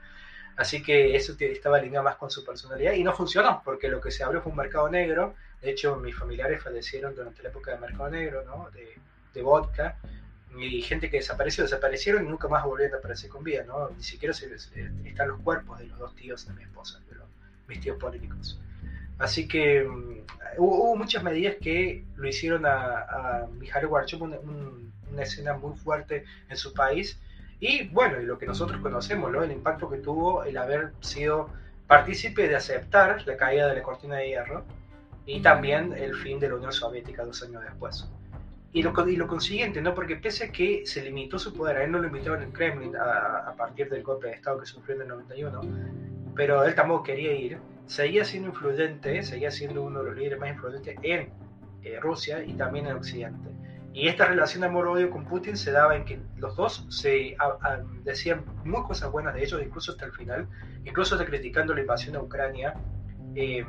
Así 0.56 0.84
que 0.84 1.16
eso 1.16 1.36
estaba 1.40 1.78
alineado 1.78 2.04
más 2.04 2.18
con 2.18 2.30
su 2.30 2.46
personalidad 2.46 2.94
y 2.94 3.04
no 3.04 3.14
funcionó, 3.14 3.62
porque 3.66 3.88
lo 3.88 4.00
que 4.00 4.12
se 4.12 4.24
abrió 4.24 4.42
fue 4.42 4.52
un 4.52 4.58
mercado 4.58 4.90
negro. 4.90 5.36
De 5.60 5.72
hecho, 5.72 5.96
mis 5.96 6.16
familiares 6.16 6.62
fallecieron 6.62 7.16
durante 7.16 7.42
la 7.42 7.50
época 7.50 7.72
del 7.72 7.82
mercado 7.82 8.10
negro, 8.10 8.44
¿no? 8.46 8.70
De, 8.72 8.96
de 9.34 9.42
vodka. 9.42 9.98
Y 10.58 10.81
gente 10.81 11.10
que 11.10 11.17
desapareció, 11.17 11.63
desaparecieron 11.63 12.25
y 12.25 12.29
nunca 12.29 12.48
más 12.48 12.65
volvieron 12.65 12.96
a 12.96 13.00
aparecer 13.00 13.29
con 13.29 13.43
vida, 13.43 13.63
¿no? 13.63 13.89
Ni 13.89 14.03
siquiera 14.03 14.34
se, 14.34 14.53
están 14.53 15.27
los 15.27 15.39
cuerpos 15.41 15.79
de 15.79 15.88
los 15.88 15.98
dos 15.98 16.15
tíos 16.15 16.46
de 16.48 16.53
mi 16.53 16.63
esposa, 16.63 17.00
de 17.10 17.15
los, 17.15 17.25
mis 17.67 17.79
tíos 17.79 17.98
políticos. 17.98 18.60
Así 19.17 19.48
que 19.48 19.84
mm, 19.84 20.25
hubo, 20.58 20.96
muchas 20.96 21.24
medidas 21.24 21.55
que 21.62 22.03
lo 22.15 22.27
hicieron 22.27 22.65
a, 22.65 22.72
a 22.74 23.48
Mijail 23.60 23.88
Gorbachev 23.88 24.22
una, 24.24 24.38
una, 24.39 25.24
escena 25.24 25.53
muy 25.53 25.77
fuerte 25.77 26.25
en 26.50 26.58
su 26.58 26.74
país. 26.74 27.20
Y 27.60 27.88
bueno, 27.89 28.20
y 28.20 28.25
lo 28.25 28.38
que 28.38 28.46
nosotros 28.46 28.81
conocemos, 28.81 29.31
¿no? 29.31 29.43
el 29.43 29.51
impacto 29.51 29.89
que 29.89 29.98
tuvo 29.98 30.43
el 30.43 30.58
haber 30.58 30.93
sido 31.01 31.50
partícipe 31.88 32.48
de 32.48 32.55
aceptar 32.55 33.25
la 33.27 33.38
caída 33.38 33.67
de 33.67 33.75
la 33.75 33.84
cortina 33.84 34.15
de 34.15 34.29
hierro 34.29 34.65
y 35.25 35.41
también 35.41 35.93
el 35.93 36.15
fin 36.15 36.39
de 36.39 36.50
la 36.50 36.55
Unión 36.55 36.72
Soviética 36.72 37.24
dos 37.24 37.43
años 37.43 37.63
después. 37.63 38.08
Y 38.74 38.84
lo, 38.84 38.94
y 39.08 39.16
lo 39.18 39.28
consiguiente, 39.28 39.82
¿no? 39.82 39.94
porque 39.94 40.16
pese 40.16 40.46
a 40.46 40.51
que 40.51 40.86
se 40.86 41.01
limitó 41.01 41.38
su 41.38 41.54
poder, 41.54 41.78
a 41.78 41.84
él 41.84 41.92
no 41.92 42.00
lo 42.00 42.08
invitaron 42.08 42.42
en 42.42 42.48
el 42.48 42.54
Kremlin 42.54 42.96
a, 42.96 43.50
a 43.50 43.56
partir 43.56 43.90
del 43.90 44.01
golpe 44.01 44.28
de 44.28 44.34
Estado 44.34 44.60
que 44.60 44.66
sufrió 44.66 44.96
en 44.96 45.01
el 45.01 45.08
91, 45.10 45.62
pero 46.36 46.63
él 46.63 46.74
tampoco 46.74 47.04
quería 47.04 47.34
ir 47.34 47.60
seguía 47.92 48.24
siendo 48.24 48.50
influyente, 48.50 49.22
seguía 49.22 49.51
siendo 49.51 49.84
uno 49.84 50.00
de 50.00 50.06
los 50.06 50.18
líderes 50.18 50.40
más 50.40 50.51
influyentes 50.51 50.98
en 51.04 51.30
eh, 51.84 52.00
Rusia 52.00 52.42
y 52.42 52.54
también 52.54 52.88
en 52.88 52.96
Occidente. 52.96 53.50
Y 53.94 54.08
esta 54.08 54.25
relación 54.25 54.62
de 54.62 54.68
amor-odio 54.68 55.10
con 55.10 55.25
Putin 55.25 55.58
se 55.58 55.72
daba 55.72 55.98
en 55.98 56.06
que 56.06 56.22
los 56.38 56.56
dos 56.56 56.86
se 56.90 57.36
decían 58.06 58.46
muy 58.63 58.82
cosas 58.84 59.12
buenas 59.12 59.34
de 59.34 59.44
ellos, 59.44 59.62
incluso 59.62 59.92
hasta 59.92 60.06
el 60.06 60.13
final, 60.13 60.48
incluso 60.86 61.16
hasta 61.16 61.28
criticando 61.28 61.74
la 61.74 61.82
invasión 61.82 62.16
a 62.16 62.22
Ucrania. 62.22 62.75
Eh, 63.36 63.66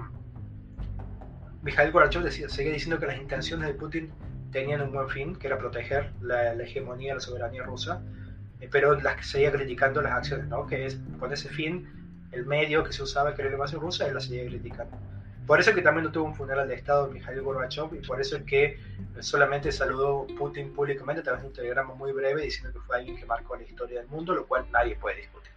Mikhail 1.62 1.90
Gorbachev 1.90 2.23
decía, 2.23 2.49
seguía 2.49 2.73
diciendo 2.73 3.00
que 3.00 3.06
las 3.06 3.21
intenciones 3.21 3.66
de 3.66 3.75
Putin 3.75 4.12
tenían 4.52 4.82
un 4.82 4.92
buen 4.92 5.09
fin, 5.09 5.35
que 5.35 5.47
era 5.47 5.59
proteger 5.59 6.12
la, 6.21 6.52
hegemonía, 6.54 7.14
la 7.14 7.21
soberanía 7.21 7.62
rusa, 7.62 8.02
eh, 8.61 8.68
pero 8.71 8.94
las 9.00 9.16
que 9.16 9.25
seguía 9.25 9.50
criticando 9.50 10.00
las 10.02 10.12
acciones, 10.12 10.47
¿no? 10.47 10.66
que 10.66 10.87
es 10.87 11.00
con 11.18 11.32
ese 11.32 11.49
fin 11.49 11.88
el 12.30 12.47
medio 12.47 12.85
que 12.85 12.92
se 12.92 13.02
usaba, 13.02 13.35
que 13.35 13.42
era 13.42 13.50
la 13.50 13.56
invasión 13.56 13.80
rusa, 13.80 14.06
él 14.06 14.14
la 14.14 14.21
seguía 14.21 14.47
criticando. 14.47 14.97
Por 15.47 15.59
eso 15.59 15.71
es 15.71 15.76
que 15.76 15.82
también 15.82 16.04
no 16.04 16.12
tuvo 16.12 16.26
un 16.26 16.35
funeral 16.35 16.68
de 16.68 16.75
Estado 16.75 17.09
Mikhail 17.09 17.42
Gorbachev 17.42 17.92
y 17.94 18.06
por 18.06 18.21
eso 18.21 18.37
es 18.37 18.44
que 18.44 18.78
solamente 19.21 19.73
saludó 19.73 20.26
Putin 20.38 20.73
públicamente 20.73 21.21
a 21.21 21.25
través 21.25 21.42
de 21.42 21.49
un 21.49 21.54
telegrama 21.54 21.94
muy 21.94 22.12
breve 22.12 22.42
diciendo 22.42 22.73
que 22.73 22.87
fue 22.87 22.97
alguien 22.97 23.16
que 23.16 23.26
marcó 23.26 23.56
la 23.56 23.64
historia 23.64 24.00
del 24.00 24.09
mundo, 24.09 24.35
lo 24.35 24.47
cual 24.47 24.66
nadie 24.71 24.94
puede 24.97 25.16
discutir. 25.16 25.52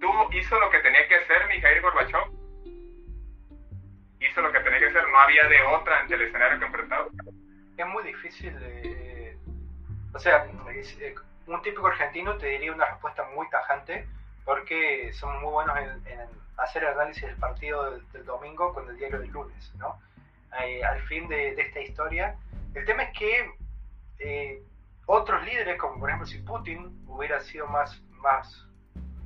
¿Tú 0.00 0.08
hizo 0.32 0.60
lo 0.60 0.70
que 0.70 0.78
tenía 0.78 1.06
que 1.08 1.16
hacer 1.16 1.36
Mikhail 1.48 1.82
Gorbachev? 1.82 2.39
¿Hizo 4.20 4.40
lo 4.42 4.52
que 4.52 4.60
tenía 4.60 4.78
que 4.78 4.86
hacer? 4.88 5.08
¿No 5.08 5.18
había 5.18 5.48
de 5.48 5.62
otra 5.62 6.00
ante 6.00 6.14
el 6.14 6.22
escenario 6.22 6.58
que 6.58 6.66
enfrentaba? 6.66 7.06
Es 7.76 7.86
muy 7.86 8.04
difícil 8.04 8.58
de... 8.60 9.38
O 10.12 10.18
sea, 10.18 10.44
eh, 10.44 11.14
un 11.46 11.62
típico 11.62 11.86
argentino 11.86 12.36
te 12.36 12.46
diría 12.46 12.72
una 12.72 12.86
respuesta 12.86 13.24
muy 13.34 13.48
tajante, 13.48 14.06
porque 14.44 15.12
son 15.14 15.40
muy 15.40 15.50
buenos 15.50 15.78
en, 15.78 16.28
hacer 16.58 16.84
análisis 16.84 17.22
del 17.22 17.36
partido 17.36 17.98
del, 18.12 18.24
domingo 18.26 18.74
con 18.74 18.88
el 18.88 18.96
diario 18.96 19.18
del 19.20 19.30
lunes, 19.30 19.72
¿no? 19.76 19.98
Eh, 20.62 20.84
al 20.84 21.00
fin 21.02 21.26
de, 21.28 21.50
esta 21.50 21.80
historia, 21.80 22.36
el 22.74 22.84
tema 22.84 23.04
es 23.04 23.18
que 23.18 23.50
eh, 24.18 24.62
otros 25.06 25.42
líderes, 25.44 25.78
como 25.78 25.98
por 25.98 26.10
ejemplo 26.10 26.26
si 26.26 26.38
Putin 26.38 27.04
hubiera 27.06 27.40
sido 27.40 27.66
más, 27.68 28.00
más 28.18 28.66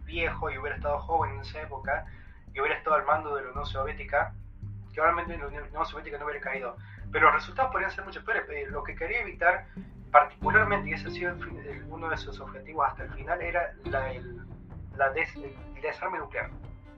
viejo 0.04 0.50
y 0.50 0.58
hubiera 0.58 0.76
estado 0.76 1.00
joven 1.00 1.32
en 1.32 1.40
esa 1.40 1.62
época 1.62 2.06
y 2.52 2.60
hubiera 2.60 2.76
estado 2.76 2.96
al 2.96 3.04
mando 3.04 3.34
de 3.34 3.42
la 3.42 3.50
Unión 3.50 3.66
Soviética, 3.66 4.32
que 4.94 5.00
obviamente 5.00 5.36
la 5.36 5.46
Unión 5.48 5.86
Soviética 5.86 6.18
no 6.18 6.24
hubiera 6.24 6.40
caído. 6.40 6.76
Pero 7.10 7.26
los 7.26 7.34
resultados 7.34 7.72
podrían 7.72 7.90
ser 7.90 8.04
mucho 8.04 8.24
peores. 8.24 8.44
Eh, 8.48 8.66
lo 8.70 8.82
que 8.84 8.94
quería 8.94 9.20
evitar, 9.20 9.66
particularmente, 10.10 10.90
y 10.90 10.92
ese 10.94 11.08
ha 11.08 11.10
sido 11.10 11.36
uno 11.88 12.08
de 12.08 12.16
sus 12.16 12.40
objetivos 12.40 12.86
hasta 12.88 13.04
el 13.04 13.10
final, 13.12 13.42
era 13.42 13.72
la, 13.84 14.12
el, 14.12 14.40
la 14.96 15.10
desarme 15.82 16.18
nuclear. 16.18 16.50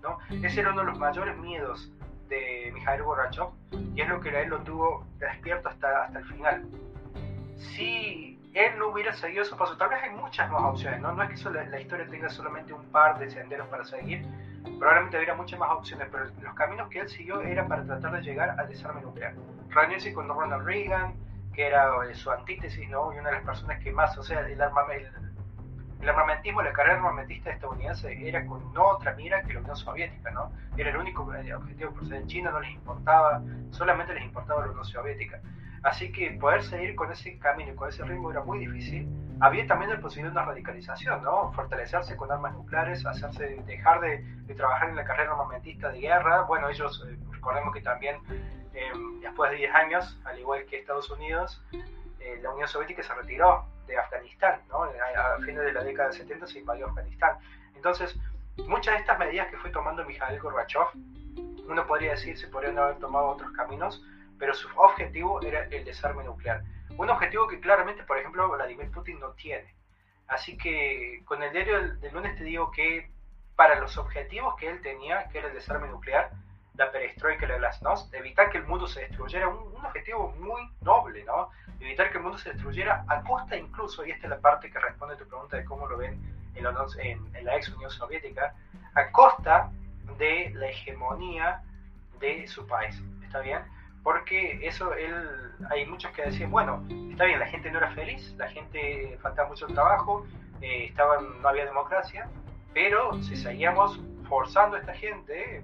¿no? 0.03 0.19
Ese 0.43 0.61
era 0.61 0.71
uno 0.71 0.83
de 0.83 0.87
los 0.89 0.99
mayores 0.99 1.37
miedos 1.39 1.91
de 2.29 2.71
Mikhail 2.75 3.03
Gorbachev 3.03 3.49
y 3.95 4.01
es 4.01 4.09
lo 4.09 4.21
que 4.21 4.41
él 4.41 4.49
lo 4.49 4.61
tuvo 4.61 5.07
despierto 5.19 5.69
hasta, 5.69 6.05
hasta 6.05 6.19
el 6.19 6.25
final. 6.27 6.69
Si 7.57 8.39
él 8.55 8.79
no 8.79 8.89
hubiera 8.89 9.13
seguido 9.13 9.43
esos 9.43 9.59
pasos, 9.59 9.77
tal 9.79 9.91
vez 9.91 10.03
hay 10.03 10.11
muchas 10.11 10.51
más 10.51 10.63
opciones, 10.63 11.01
no, 11.01 11.13
no 11.13 11.23
es 11.23 11.43
que 11.43 11.51
la, 11.51 11.81
historia 11.81 12.07
tenga 12.07 12.29
solamente 12.29 12.73
un 12.73 12.85
par 12.87 13.19
de 13.19 13.31
senderos 13.31 13.69
para 13.69 13.85
seguir, 13.85 14.25
probablemente 14.79 15.17
hubiera 15.17 15.35
muchas 15.35 15.59
más 15.59 15.71
opciones, 15.71 16.09
pero 16.11 16.25
los 16.43 16.55
caminos 16.55 16.89
que 16.89 17.01
él 17.01 17.09
siguió 17.09 17.41
eran 17.41 17.69
para 17.69 17.85
tratar 17.85 18.13
de 18.13 18.23
llegar 18.23 18.59
al 18.59 18.69
desarme 18.69 19.01
nuclear. 19.01 19.35
Reunirse 19.71 20.13
con 20.13 20.29
Ronald 20.29 20.65
Reagan, 20.65 21.15
que 21.53 21.67
era 21.67 21.91
eh, 22.09 22.15
su 22.15 22.31
antítesis, 22.31 22.89
¿no? 22.89 23.13
Y 23.15 23.19
una 23.19 23.31
de 23.31 23.37
las 23.37 23.45
personas 23.45 23.83
que 23.83 23.91
más, 23.93 24.17
o 24.19 24.23
sea, 24.23 24.41
el, 24.41 24.61
armamento, 24.61 25.09
el 26.01 26.09
armamentismo, 26.09 26.63
la 26.63 26.73
carrera 26.73 26.97
armamentista 26.97 27.51
estadounidense 27.51 28.29
era 28.29 28.45
con 28.47 28.73
no 28.75 28.87
otra 28.89 29.15
mira 29.15 29.43
que 29.43 29.55
la 29.55 29.61
Unión 29.61 29.77
Soviética, 29.77 30.31
¿no? 30.31 30.53
Era 30.77 30.91
el 30.91 30.97
único 30.99 31.33
eh, 31.35 31.55
objetivo, 31.55 31.93
por 31.93 32.07
ser 32.07 32.19
en 32.19 32.27
China 32.27 32.51
no 32.51 32.61
les 32.61 32.73
importaba, 32.73 33.43
solamente 33.71 34.15
les 34.15 34.25
importaba 34.25 34.67
la 34.67 34.73
Unión 34.73 34.85
Soviética. 34.85 35.41
Así 35.87 36.11
que 36.11 36.33
poder 36.33 36.65
seguir 36.65 36.97
con 36.97 37.13
ese 37.13 37.39
camino 37.39 37.71
y 37.71 37.77
con 37.77 37.89
ese 37.89 38.03
ritmo 38.03 38.33
era 38.33 38.43
muy 38.43 38.59
difícil. 38.59 39.09
Había 39.39 39.69
también 39.69 39.93
el 39.93 40.01
posibilidad 40.01 40.35
de 40.35 40.41
una 40.41 40.49
radicalización, 40.49 41.23
¿no? 41.23 41.53
Fortalecerse 41.53 42.17
con 42.17 42.29
armas 42.33 42.55
nucleares, 42.55 43.07
hacerse, 43.07 43.63
dejar 43.65 44.01
de, 44.01 44.55
trabajar 44.57 44.89
en 44.89 44.97
la 44.97 45.05
carrera 45.05 45.31
armamentista 45.31 45.91
de 45.91 46.01
guerra. 46.01 46.43
Bueno, 46.43 46.69
ellos, 46.69 47.07
eh, 47.09 47.17
recordemos 47.31 47.73
que 47.73 47.83
también 47.83 48.17
em, 48.75 49.21
después 49.21 49.53
de 49.53 49.59
10 49.59 49.75
años, 49.77 50.21
al 50.25 50.37
igual 50.41 50.65
que 50.67 50.81
Estados 50.81 51.09
Unidos, 51.09 51.63
eh, 52.19 52.41
la 52.43 52.51
Unión 52.51 52.67
Soviética 52.67 53.05
se 53.05 53.15
retiró 53.15 53.65
de 53.87 53.97
Afganistán, 53.97 54.63
¿no? 54.69 54.83
A, 54.83 55.39
fines 55.45 55.63
de 55.63 55.73
la 55.73 55.85
década 55.85 56.09
de 56.09 56.17
70 56.17 56.49
se 56.49 56.59
invadió 56.59 56.89
Afganistán. 56.89 57.39
Entonces, 57.77 58.19
muchas 58.67 58.95
de 58.95 59.01
estas 59.03 59.21
medidas 59.21 59.47
que 59.53 59.57
fue 59.59 59.71
tomando 59.71 60.05
Mikhail 60.05 60.41
Gorbachev, 60.41 60.89
uno 61.69 61.87
podría 61.87 62.11
decir, 62.11 62.37
se 62.37 62.49
podrían 62.49 62.77
haber 62.77 62.97
tomado 62.97 63.27
otros 63.27 63.53
caminos, 63.53 64.05
pero 64.39 64.55
su 64.55 64.69
objetivo 64.77 65.43
era 65.43 65.65
el 65.65 65.85
desarme 65.85 66.25
nuclear. 66.25 66.63
Un 66.97 67.11
objetivo 67.11 67.47
que 67.47 67.61
claramente, 67.61 68.03
por 68.05 68.19
ejemplo, 68.19 68.49
Vladimir 68.49 68.91
Putin 68.91 69.21
no 69.21 69.31
tiene. 69.33 69.75
Así 70.29 70.57
que 70.57 71.23
con 71.25 71.43
el 71.43 71.53
diario 71.53 71.95
del, 71.95 72.13
lunes 72.13 72.37
te 72.37 72.45
digo 72.45 72.71
que 72.71 73.11
para 73.55 73.79
los 73.79 73.97
objetivos 73.97 74.57
que 74.57 74.69
él 74.69 74.81
tenía, 74.83 75.29
que 75.29 75.39
era 75.39 75.49
el 75.49 75.55
desarme 75.55 75.89
nuclear, 75.89 76.31
la 76.75 76.91
perestroika 76.91 77.47
y 77.47 77.49
la 77.49 77.57
glasnost, 77.57 78.13
evitar 78.13 78.51
que 78.51 78.59
el 78.59 78.67
mundo 78.67 78.87
se 78.87 79.01
destruyera, 79.01 79.49
un, 79.49 79.75
un, 79.75 79.87
objetivo 79.87 80.31
muy 80.39 80.63
noble, 80.83 81.25
¿no? 81.25 81.51
Evitar 81.81 82.11
que 82.11 82.19
el 82.19 82.23
mundo 82.23 82.37
se 82.37 82.53
destruyera 82.53 83.05
a 83.09 83.23
costa 83.23 83.57
incluso, 83.57 84.05
y 84.05 84.11
esta 84.11 84.27
es 84.27 84.31
la 84.31 84.41
parte 84.41 84.71
que 84.71 84.79
responde 84.79 85.15
a 85.15 85.19
tu 85.19 85.27
pregunta 85.27 85.57
de 85.57 85.65
cómo 85.65 85.87
lo 85.87 85.97
ven 85.97 86.21
en 86.57 86.67
en, 87.03 87.37
en 87.37 87.45
la 87.45 87.57
ex 87.57 87.69
Unión 87.69 87.91
Soviética, 87.91 88.55
a 88.95 89.11
costa 89.11 89.71
de 90.19 90.51
la 90.55 90.69
hegemonía 90.69 91.63
de 92.19 92.47
su 92.49 92.67
país, 92.67 93.01
¿está 93.23 93.41
bien? 93.41 93.63
Porque 94.07 94.65
eso 94.65 94.95
él, 94.95 95.17
hay 95.69 95.85
muchos 95.85 96.13
que 96.13 96.23
decían, 96.23 96.49
bueno, 96.53 96.81
está 97.11 97.25
bien, 97.25 97.41
la 97.41 97.47
gente 97.49 97.73
no 97.73 97.79
era 97.79 97.91
feliz, 97.91 98.37
la 98.39 98.49
gente 98.49 99.19
faltaba 99.21 99.49
mucho 99.49 99.67
trabajo, 99.67 100.25
eh, 100.61 100.85
estaban, 100.85 101.43
no 101.43 101.49
había 101.49 101.65
democracia, 101.65 102.29
pero 102.73 103.21
si 103.21 103.35
seguíamos 103.35 104.01
forzando 104.29 104.77
a 104.77 104.79
esta 104.79 104.95
gente, 104.95 105.61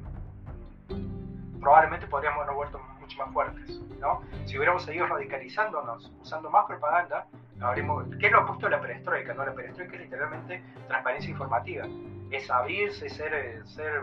probablemente 1.60 2.08
podríamos 2.08 2.42
haber 2.42 2.56
vuelto 2.56 2.80
mucho 2.98 3.16
más 3.18 3.32
fuertes, 3.32 3.80
¿no? 4.00 4.22
Si 4.46 4.56
hubiéramos 4.56 4.82
seguido 4.82 5.06
radicalizándonos, 5.06 6.10
usando 6.20 6.50
más 6.50 6.66
propaganda, 6.66 7.28
habríamos, 7.60 8.08
¿qué 8.18 8.26
es 8.26 8.32
lo 8.32 8.42
opuesto 8.42 8.66
a 8.66 8.70
la 8.70 8.80
perestroika? 8.80 9.34
¿no? 9.34 9.46
La 9.46 9.54
perestroika 9.54 9.94
es 9.94 10.00
literalmente 10.00 10.64
transparencia 10.88 11.30
informativa, 11.30 11.86
es 12.32 12.50
abrirse, 12.50 13.08
ser, 13.08 13.64
ser 13.68 14.02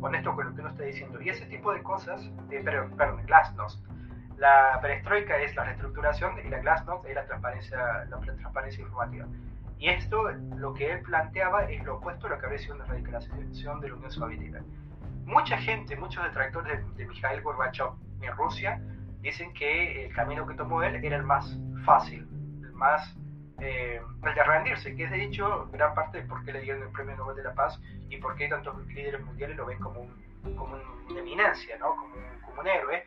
honesto 0.00 0.34
con 0.34 0.46
lo 0.46 0.54
que 0.54 0.60
uno 0.60 0.70
está 0.70 0.84
diciendo. 0.84 1.20
Y 1.20 1.28
ese 1.28 1.46
tipo 1.46 1.72
de 1.72 1.82
cosas, 1.82 2.30
eh, 2.50 2.60
pero, 2.64 2.88
perdón, 2.96 3.24
Glasnost. 3.26 3.84
La 4.36 4.78
perestroika 4.80 5.36
es 5.38 5.54
la 5.54 5.64
reestructuración 5.64 6.38
y 6.44 6.48
la 6.48 6.60
Glasnost 6.60 7.04
es 7.06 7.14
la 7.14 7.26
transparencia, 7.26 8.04
la 8.08 8.18
transparencia 8.20 8.82
informativa. 8.82 9.26
Y 9.78 9.88
esto, 9.88 10.30
lo 10.56 10.74
que 10.74 10.92
él 10.92 11.02
planteaba, 11.02 11.64
es 11.64 11.82
lo 11.84 11.96
opuesto 11.96 12.26
a 12.26 12.30
lo 12.30 12.38
que 12.38 12.46
habría 12.46 12.58
sido 12.58 12.74
una 12.76 12.84
radicalización 12.84 13.80
de 13.80 13.88
la 13.88 13.94
Unión 13.94 14.10
Soviética. 14.10 14.62
Mucha 15.24 15.56
gente, 15.58 15.96
muchos 15.96 16.22
detractores 16.24 16.84
de, 16.84 16.92
de 16.94 17.06
Mikhail 17.06 17.40
Gorbachev 17.42 17.90
en 18.20 18.36
Rusia, 18.36 18.80
dicen 19.20 19.52
que 19.52 20.06
el 20.06 20.14
camino 20.14 20.46
que 20.46 20.54
tomó 20.54 20.82
él 20.82 21.02
era 21.04 21.16
el 21.16 21.22
más 21.22 21.58
fácil, 21.84 22.26
el 22.62 22.72
más 22.72 23.16
eh, 23.60 24.00
el 24.22 24.34
de 24.34 24.42
rendirse, 24.42 24.94
que 24.94 25.04
es 25.04 25.10
de 25.10 25.24
hecho 25.24 25.68
gran 25.72 25.94
parte 25.94 26.22
de 26.22 26.28
por 26.28 26.44
qué 26.44 26.52
le 26.52 26.60
dieron 26.60 26.82
el 26.82 26.90
Premio 26.90 27.16
Nobel 27.16 27.36
de 27.36 27.44
la 27.44 27.54
Paz 27.54 27.78
y 28.08 28.16
por 28.16 28.36
qué 28.36 28.48
tantos 28.48 28.76
líderes 28.86 29.20
mundiales 29.22 29.56
lo 29.56 29.66
ven 29.66 29.78
como, 29.78 30.00
un, 30.00 30.56
como 30.56 30.76
una 31.08 31.20
eminencia, 31.20 31.76
¿no? 31.78 31.96
como, 31.96 32.14
un, 32.14 32.40
como 32.40 32.60
un 32.60 32.66
héroe, 32.66 33.04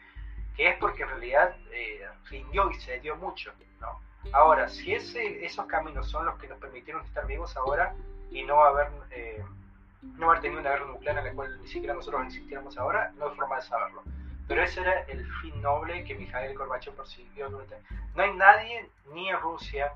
que 0.55 0.69
es 0.69 0.77
porque 0.77 1.03
en 1.03 1.09
realidad 1.09 1.55
eh, 1.71 2.07
rindió 2.29 2.69
y 2.69 2.75
se 2.75 2.99
dio 2.99 3.15
mucho. 3.15 3.51
¿no? 3.81 3.99
Ahora, 4.31 4.69
si 4.69 4.93
ese, 4.93 5.45
esos 5.45 5.65
caminos 5.65 6.09
son 6.09 6.25
los 6.25 6.37
que 6.39 6.47
nos 6.47 6.59
permitieron 6.59 7.03
estar 7.05 7.25
vivos 7.25 7.55
ahora 7.57 7.93
y 8.31 8.43
no 8.43 8.63
haber, 8.63 8.87
eh, 9.11 9.43
no 10.01 10.29
haber 10.29 10.41
tenido 10.41 10.61
una 10.61 10.71
guerra 10.71 10.85
nuclear 10.85 11.17
en 11.17 11.25
la 11.25 11.33
cual 11.33 11.61
ni 11.61 11.67
siquiera 11.67 11.93
nosotros 11.93 12.25
existiéramos 12.27 12.77
ahora, 12.77 13.11
no 13.17 13.29
hay 13.29 13.35
forma 13.35 13.57
de 13.57 13.61
saberlo. 13.63 14.03
Pero 14.47 14.61
ese 14.61 14.81
era 14.81 15.01
el 15.03 15.25
fin 15.41 15.61
noble 15.61 16.03
que 16.03 16.15
Mikhail 16.15 16.57
Gorbachev 16.57 16.95
persiguió 16.95 17.49
durante... 17.49 17.77
No 18.13 18.23
hay 18.23 18.33
nadie, 18.33 18.89
ni 19.13 19.29
en 19.29 19.39
Rusia, 19.39 19.93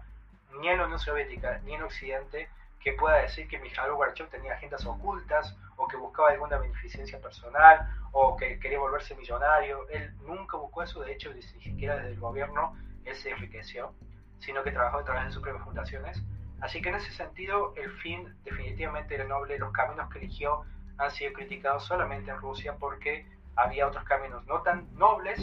ni 0.59 0.69
en 0.69 0.77
la 0.77 0.85
Unión 0.85 0.99
Soviética 0.99 1.59
ni 1.63 1.75
en 1.75 1.83
Occidente 1.83 2.49
que 2.79 2.93
pueda 2.93 3.17
decir 3.17 3.47
que 3.47 3.59
Mikhail 3.59 3.91
Gorbachev 3.91 4.29
tenía 4.29 4.53
agendas 4.53 4.85
ocultas 4.85 5.55
o 5.75 5.87
que 5.87 5.97
buscaba 5.97 6.29
alguna 6.29 6.57
beneficencia 6.57 7.19
personal 7.19 7.87
o 8.11 8.35
que 8.37 8.59
quería 8.59 8.79
volverse 8.79 9.15
millonario. 9.15 9.87
Él 9.89 10.13
nunca 10.21 10.57
buscó 10.57 10.83
eso, 10.83 11.01
de 11.01 11.13
hecho, 11.13 11.33
ni 11.33 11.41
siquiera 11.41 11.97
desde 11.97 12.11
el 12.11 12.19
gobierno 12.19 12.77
él 13.05 13.15
se 13.15 13.31
enriqueció, 13.31 13.93
sino 14.39 14.63
que 14.63 14.71
trabajó 14.71 14.99
a 14.99 15.03
través 15.03 15.25
de 15.25 15.31
sus 15.31 15.41
propias 15.41 15.63
fundaciones. 15.63 16.23
Así 16.61 16.81
que 16.81 16.89
en 16.89 16.95
ese 16.95 17.11
sentido, 17.11 17.73
el 17.75 17.91
fin 17.99 18.35
definitivamente 18.43 19.15
era 19.15 19.25
noble. 19.25 19.57
Los 19.59 19.71
caminos 19.71 20.09
que 20.09 20.19
eligió 20.19 20.63
han 20.97 21.11
sido 21.11 21.33
criticados 21.33 21.85
solamente 21.85 22.31
en 22.31 22.37
Rusia 22.37 22.75
porque 22.77 23.27
había 23.55 23.87
otros 23.87 24.03
caminos 24.05 24.45
no 24.45 24.61
tan 24.61 24.87
nobles 24.95 25.39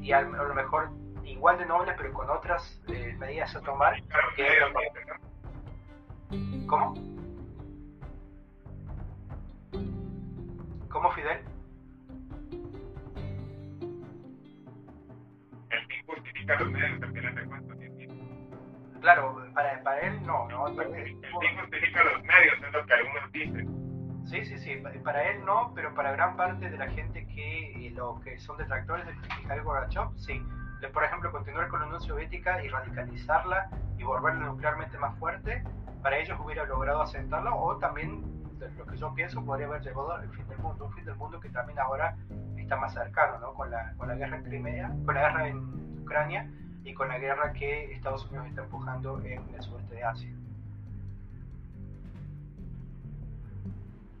y 0.00 0.12
a 0.12 0.20
lo 0.22 0.54
mejor 0.54 0.90
igual 1.26 1.58
de 1.58 1.66
nobles, 1.66 1.94
pero 1.96 2.12
con 2.12 2.28
otras 2.30 2.80
eh, 2.88 3.14
medidas 3.18 3.54
a 3.56 3.60
tomar. 3.60 4.02
Que 4.36 4.48
¿Cómo? 6.66 6.94
¿Cómo, 10.90 11.10
Fidel? 11.12 11.38
El 15.70 15.86
fin 15.86 16.06
justifica 16.06 16.58
los 16.60 16.70
medios, 16.70 17.02
al 17.02 17.12
final 17.12 17.34
de 17.34 17.44
cuentas. 17.44 17.78
Claro, 19.00 19.44
para, 19.52 19.82
para 19.82 20.00
él 20.00 20.24
no, 20.24 20.48
¿no? 20.48 20.68
El, 20.68 21.04
fin 21.04 21.20
justifica 21.60 22.04
los 22.04 22.22
medios, 22.22 22.54
es 22.66 22.72
lo 22.72 22.86
que 22.86 22.94
algunos 22.94 23.32
dicen. 23.32 24.24
Sí, 24.26 24.44
sí, 24.46 24.58
sí, 24.58 24.82
para 25.04 25.30
él 25.30 25.44
no, 25.44 25.72
pero 25.74 25.94
para 25.94 26.12
gran 26.12 26.36
parte 26.36 26.70
de 26.70 26.78
la 26.78 26.88
gente 26.88 27.26
que, 27.26 27.92
lo 27.94 28.18
que 28.20 28.38
son 28.38 28.56
detractores 28.56 29.04
de 29.06 29.12
Mikhail 29.12 29.62
Gorbachev, 29.62 30.08
sí 30.16 30.42
por 30.92 31.04
ejemplo, 31.04 31.32
continuar 31.32 31.68
con 31.68 31.80
la 31.80 31.86
Unión 31.86 32.00
Soviética 32.00 32.62
y 32.62 32.68
radicalizarla 32.68 33.70
y 33.98 34.02
volverla 34.02 34.46
nuclearmente 34.46 34.98
más 34.98 35.16
fuerte, 35.18 35.62
para 36.02 36.18
ellos 36.18 36.38
hubiera 36.42 36.64
logrado 36.64 37.02
asentarla 37.02 37.54
o 37.54 37.76
también, 37.78 38.22
lo 38.76 38.86
que 38.86 38.96
yo 38.96 39.14
pienso, 39.14 39.44
podría 39.44 39.66
haber 39.66 39.82
llevado 39.82 40.12
al 40.12 40.28
fin 40.30 40.46
del 40.48 40.58
mundo, 40.58 40.84
un 40.86 40.92
fin 40.92 41.04
del 41.04 41.14
mundo 41.16 41.40
que 41.40 41.48
también 41.48 41.78
ahora 41.78 42.16
está 42.56 42.76
más 42.76 42.92
cercano, 42.92 43.38
¿no? 43.38 43.54
Con 43.54 43.70
la, 43.70 43.94
con 43.96 44.08
la 44.08 44.14
guerra 44.14 44.36
en 44.36 44.44
Crimea, 44.44 44.90
con 45.04 45.14
la 45.14 45.22
guerra 45.22 45.48
en 45.48 46.00
Ucrania 46.02 46.50
y 46.84 46.92
con 46.92 47.08
la 47.08 47.18
guerra 47.18 47.52
que 47.52 47.92
Estados 47.94 48.26
Unidos 48.26 48.48
está 48.48 48.62
empujando 48.62 49.18
en 49.20 49.42
el 49.54 49.62
sudeste 49.62 49.94
de 49.94 50.04
Asia. 50.04 50.30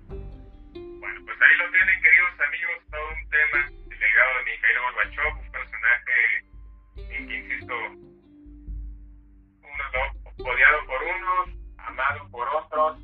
Bueno, 0.08 1.20
pues 1.24 1.36
ahí 1.42 1.56
lo 1.58 1.70
tienen, 1.70 2.00
queridos 2.00 2.40
amigos, 2.48 2.76
todo 2.90 3.08
un 3.08 3.28
tema, 3.28 3.58
el 3.90 3.98
legado 4.00 4.30
de 4.38 4.44
Mikhail 4.44 4.78
Gorbachev, 4.80 5.52
insisto, 7.32 7.74
uno 9.62 10.50
odiado 10.50 10.86
por 10.86 11.02
unos, 11.02 11.48
amado 11.78 12.28
por 12.30 12.48
otros, 12.48 12.98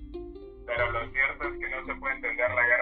pero 0.66 0.90
lo 0.92 1.10
cierto 1.10 1.44
es 1.48 1.58
que 1.58 1.68
no 1.70 1.86
se 1.86 1.94
puede 1.94 2.14
entender 2.16 2.50
la 2.50 2.66
Guerra 2.66 2.79